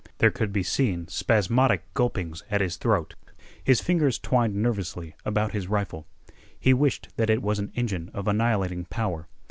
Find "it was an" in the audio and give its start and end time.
7.29-7.71